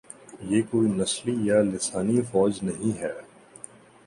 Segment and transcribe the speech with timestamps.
[0.41, 3.13] یہ کوئی نسلی یا لسانی فوج نہیں ہے۔